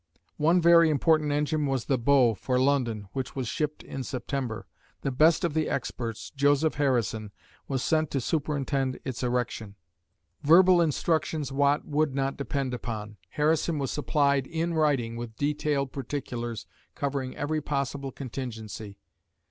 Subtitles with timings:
[0.37, 4.65] One very important engine was "The Bow" for London, which was shipped in September.
[5.01, 7.31] The best of the experts, Joseph Harrison,
[7.67, 9.75] was sent to superintend its erection.
[10.41, 16.65] Verbal instructions Watt would not depend upon; Harrison was supplied in writing with detailed particulars
[16.95, 18.97] covering every possible contingency.